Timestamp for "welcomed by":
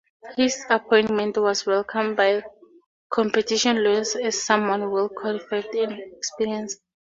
1.67-2.43